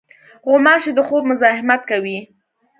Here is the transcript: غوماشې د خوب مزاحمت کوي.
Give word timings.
غوماشې 0.47 0.91
د 0.95 0.99
خوب 1.07 1.23
مزاحمت 1.31 1.81
کوي. 1.91 2.17